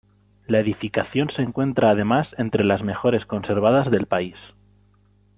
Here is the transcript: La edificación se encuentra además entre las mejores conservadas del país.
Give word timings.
La 0.47 0.57
edificación 0.59 1.29
se 1.29 1.43
encuentra 1.43 1.91
además 1.91 2.27
entre 2.39 2.63
las 2.63 2.81
mejores 2.81 3.23
conservadas 3.27 3.91
del 3.91 4.07
país. 4.07 4.35